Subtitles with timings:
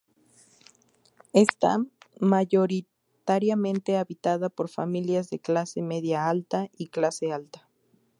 [1.31, 1.77] Está
[2.19, 7.69] mayoritariamente habitada por familias de clase media-alta y clase alta.